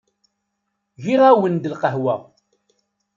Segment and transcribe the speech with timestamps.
[1.03, 2.15] Giɣ-awen-d lqahwa.